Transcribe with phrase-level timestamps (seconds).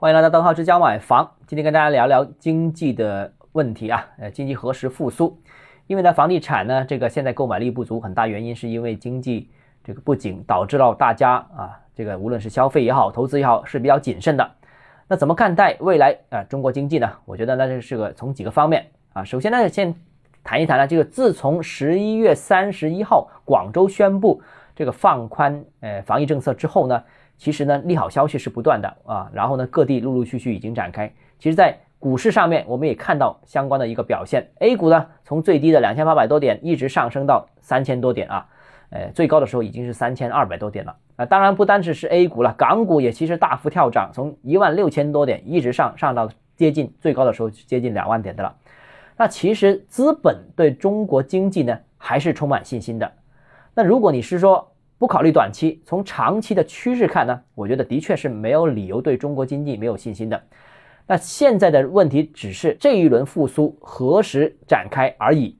[0.00, 1.28] 欢迎来到邓浩之家买房。
[1.48, 5.36] 今天跟大家聊聊经济的问题啊，呃，经济何时复苏？
[5.88, 9.50] 因为呢，房地产呢，这个现在购买力不足，很大原因是因为经济
[9.82, 14.48] 这个不景，导致了大家啊，这个无论是消费也好，投资也好，是比较谨慎的。
[15.08, 17.10] 那怎么看待未来啊中国经济呢？
[17.24, 19.92] 我觉得那这是个从几个方面啊，首先呢，先
[20.44, 24.40] 谈一谈呢，这个自从十一月三十一号广州宣布
[24.78, 27.02] 这个放宽呃防疫政策之后呢，
[27.36, 31.12] 其实呢利好消息是不断的啊，然后呢各地陆陆续续已经展开。
[31.36, 38.46] 其实，在股市上面，我们也看到相关的一个表现，A 股呢从最低的两千八百多点一直上升到三千多点啊，
[38.90, 40.94] 呃最高的时候已经是三千二百多点了。
[41.16, 48.54] 啊，当然不单只是 A 股了，港股也其实大幅跳涨，从一万六千多点一直上上到接近最高的时候接近两万点的了。
[49.16, 53.12] 那其实资本对中国经济呢还是充满信心的。
[53.74, 60.42] 那如果你是说不考虑短期，从长期的趋势看呢，我觉得的确是没有理由对中国经济没有信心的。
[61.06, 65.56] 那现在的问题只是这一轮复苏何时展开而已。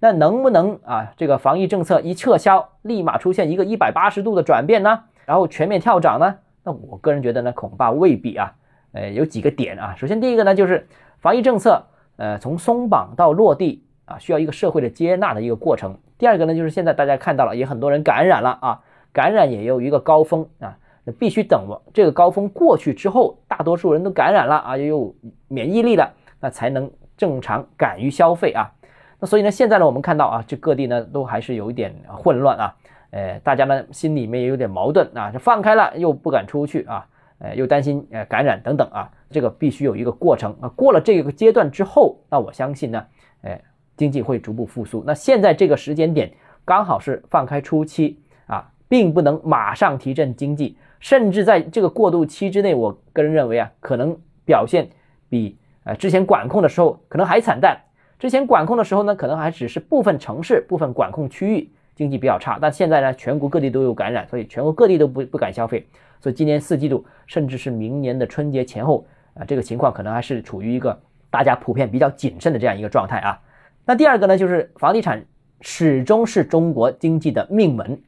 [0.00, 1.12] 那能不能啊？
[1.16, 5.04] 这个防疫政策一撤销，立马出现一个一百八十度的转变呢？
[5.26, 6.36] 然后全面跳涨呢？
[6.64, 8.54] 那我个人觉得呢，恐怕未必啊。
[8.92, 9.94] 呃，有几个点啊。
[9.98, 11.84] 首先，第一个呢，就是防疫政策，
[12.16, 15.98] 呃，从松绑到落地啊，需要一个社会的接纳的一个过程。
[16.18, 18.80] 第二个呢，就是现在大家看到了，也很多人感染了啊，
[19.12, 25.14] 感染也有一个高峰啊，那必须等这个高峰过去之后，大多数人都感染了啊，又有
[25.46, 28.72] 免疫力了，那才能正常敢于消费啊。
[29.20, 32.74] 那所以呢，现在呢，我们看到啊，这各地呢都还是有一点混乱啊，
[33.10, 37.06] 呃，大家呢心里面也有点矛盾啊，这放开了又不敢出去啊，
[37.38, 43.06] 呃，又担心呃感染等等啊，这个必须有一个过程啊，过了这个阶段之后，那我相信呢，
[43.98, 45.04] 经济会逐步复苏。
[45.06, 46.32] 那现在这个时间点
[46.64, 54.88] 刚好是放开初期啊，并不能马上提振经济，甚至在这个过渡期之内，我个人认为啊，可能表现
[55.28, 57.76] 比呃之前管控的时候可能还惨淡。
[58.18, 65.86] 之前管控的时候呢，可能还只是部分城市、部分管控区域经济比较差，但现在呢，全国各地都有感染，所以全国各地都不不敢消费，
[66.20, 71.00] 所以今年四季度，甚至是明年的春节前后啊，这个情况可能还是处于一个
[71.30, 73.40] 大家普遍比较谨慎的这样一个状态啊。
[73.88, 75.24] 那第二个呢，就是房地产
[75.62, 77.98] 始终是中国经济的命门，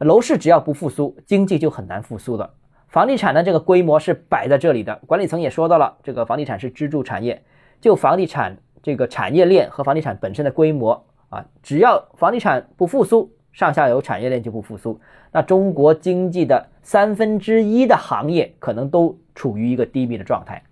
[0.00, 2.50] 楼市只要不复苏，经济就很难复苏的。
[2.88, 7.42] 房地产的这个规模是摆在这里的，管理层也说到了，这个房地产是支柱产业，
[7.80, 8.58] 就房地产。
[8.82, 15.00] 这个产业链和房地产本身的规模啊，只要房地产不复苏，上下游产业链就不复苏，
[15.32, 20.62] 那中国经济的三分之一的行业可能都处于一个低迷的状态。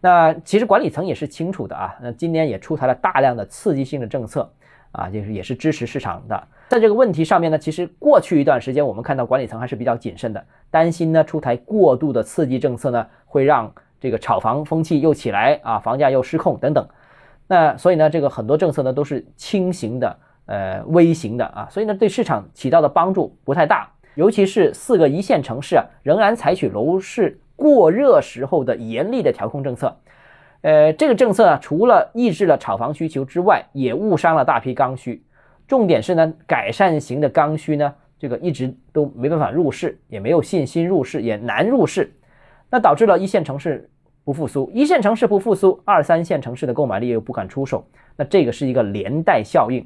[0.00, 4.50] 那其实管理层也是清楚的啊，那今年也出台了大量的刺激性的政策
[4.92, 6.48] 啊，就是也是支持市场的。
[6.68, 16.88] 在这个问题上面呢，其实过去一段时间我们看到管理层还是比较谨慎的，担心呢出台过度的刺激政策呢，会让这个炒房风气又起来啊，房价又失控等等。
[17.46, 29.94] 那所以呢，这个很多政策呢都是轻型的，呃，微型的啊，所以呢对市场起到的帮助不太大，尤其是四个一线城市啊，仍然采取楼市过热时候的严厉的调控政策，
[30.62, 35.22] 呃，这个政策啊，除了抑制了炒房需求之外，也误伤了大批刚需。
[35.68, 42.10] 重点是呢，改善型的刚需呢，这个一直都没办法入市，也没有信心入市，也难入市，
[42.70, 43.90] 那导致了一线城市。
[44.22, 47.84] 不复苏，一线城市不复苏，二三线城市的购买力又不敢出手，
[48.16, 49.84] 那这个是一个连带效应。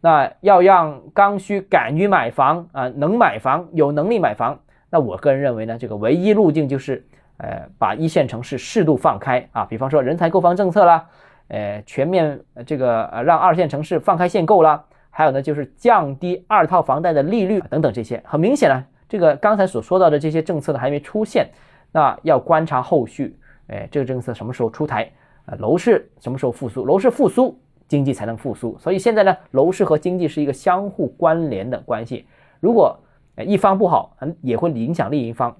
[0.00, 4.60] 那要让刚需敢于买房啊，能买房，有能力买房，
[4.92, 7.02] 那我个人认为呢，这个唯一路径就是，
[7.38, 11.06] 呃，把一线城市适度放开啊，比方说人才购房政策啦，
[11.48, 18.22] 呃，全面这个呃让二线城市放开限购啦，还有呢就是降低二套房贷的利率等等这些。
[18.26, 21.48] 很明显呢，这个刚才所说到的这些政策呢还没出现，
[21.90, 23.34] 那要观察后续。
[23.68, 25.10] 哎，这个政策什么时候出台
[25.46, 25.56] 啊？
[25.58, 26.84] 楼市什么时候复苏？
[26.84, 27.58] 楼市复苏，
[27.88, 28.76] 经济才能复苏。
[28.78, 32.26] 所以现在呢，楼市和经济是一个相互关联的关系。
[32.60, 32.98] 如果
[33.36, 35.56] 一方不好，也会影响另一方，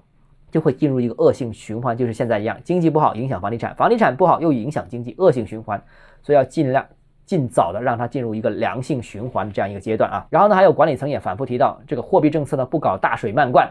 [0.51, 5.81] 就会进入一个恶性循环，就是现在一样，经济不好影响房地产，房地产不好又影响经济，恶性循环。
[6.21, 6.85] 所以要尽量
[7.25, 10.25] 尽早的让它进入一个良性循环的这样一个阶段啊。
[10.29, 13.69] 然后呢，还有管理层也反复提到，这个货币政策呢不搞大水漫灌，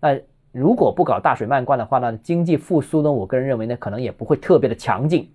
[0.00, 0.18] 那。
[0.54, 5.28] 如果不搞大水漫灌的话呢，经济复苏呢，我个人认为呢，可能也不会特别的强劲。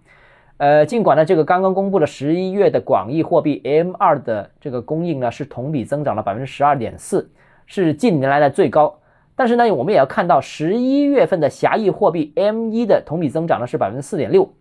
[0.55, 7.29] 呃，尽管呢，这个刚刚公布的十一月的广义货币 M2 的这个供应呢，是同比增长了百分之十二点四，
[7.69, 8.99] 是近年来的最高。
[9.37, 14.51] 但是呢，我们也要看到十一月份的狭义货币 M1 的同比增长呢是百分之四点六，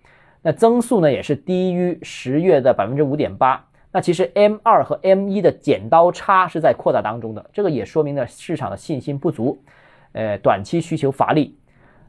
[0.42, 3.64] 那增速呢也是低于十月的百分之五点八。
[3.90, 9.60] 那其实 M2 和 M1 的剪刀差是在扩大当中的，这个也说明了市场的信心不足。
[10.12, 11.58] 呃，短期需求乏力，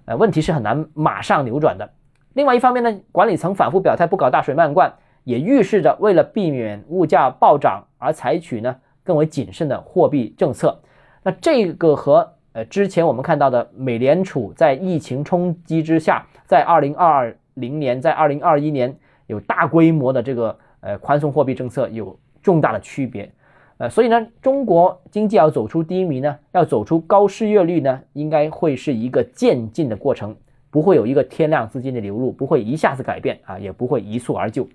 [0.05, 1.89] 呃，问题是很难马上扭转的。
[2.33, 4.93] 另外一方面呢，管理层反复表态不搞大水漫灌，
[5.23, 10.79] 也预示着为了避免物价暴涨而采取呢更为谨慎的货币政策。
[11.23, 18.95] 那这个和呃之前我们看到的美联储在疫情冲击之下，在二零二零年、在二零二一年
[19.27, 23.31] 有大规模的这个呃宽松货币政策有重大的区别。
[23.77, 30.35] 呃，所以呢，中国经济要走出低迷呢，要走出高失业率呢，应该会是一个渐进的过程。
[30.71, 34.67] 不会有一个天量资金的流入，不会一下子改变啊，也不会一蹴而就。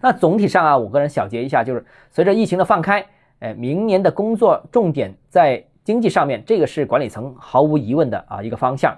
[0.00, 3.04] 那总体上啊，我个人小结一下，就是随着疫情的放开，
[3.42, 8.96] 哎，明年的工作重点在经济上面，这个是管理层毫无疑问的啊一个方向。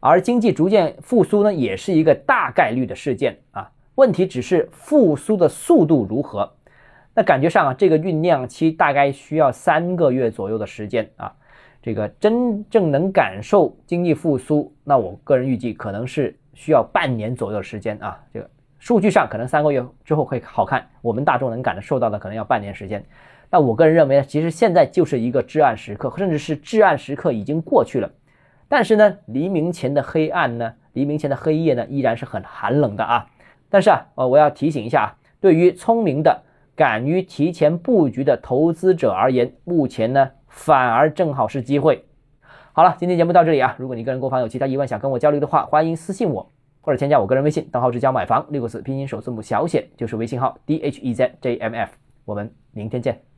[0.00, 3.70] 而经济逐渐复苏呢，也是一个大概率的事件啊。
[3.94, 6.52] 问题只是复苏的速度如何。
[7.14, 11.32] 那感觉上啊，这个酝酿期大概需要三个月左右的时间啊。
[11.80, 18.18] 这个真正能感受经济复苏，那我个人预计可能是需要半年左右的时间啊。
[18.34, 18.50] 这个
[18.80, 23.04] 数据上可能三个月之后会好看，我们大众能感受到的可能要半年时间。
[23.50, 28.10] 那我个人认为呢，其实现在就是一个至暗时刻，甚至是至暗时刻已经过去了。
[28.68, 33.26] 但是呢，黎明前的黑暗呢，黎明前的黑夜呢，依然是很寒冷的啊。
[33.68, 35.08] 但是啊，呃，我要提醒一下啊，
[35.40, 36.42] 对于聪明的、
[36.74, 40.30] 敢于提前布局的投资者而言，目前呢。
[40.48, 42.06] 反而正好是机会。
[42.72, 43.76] 好了，今天节目到这里啊。
[43.78, 46.50] 如果你个人购房有其他疑问想跟我交流的话，欢迎私信我
[46.80, 51.92] 或者添加我个人微信，账号是教买房六个字拼音首字母小写就是微信号 d h e z j m f。
[52.24, 53.35] 我们明天见。